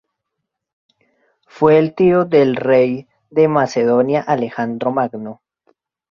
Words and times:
Fue 1.45 1.77
el 1.77 1.93
tío 1.93 2.25
del 2.25 2.55
rey 2.55 3.07
de 3.29 3.47
Macedonia 3.47 4.21
Alejandro 4.21 4.91
Magno. 4.91 5.43